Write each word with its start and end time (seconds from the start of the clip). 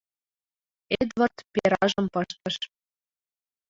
Эдвард 1.01 1.37
перажым 1.53 2.05
пыштыш. 2.13 2.55